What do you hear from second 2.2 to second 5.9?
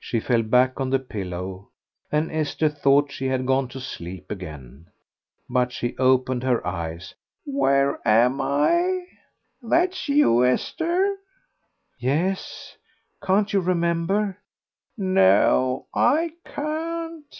Esther thought she had gone to sleep again. But